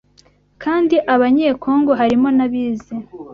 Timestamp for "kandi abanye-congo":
0.63-1.91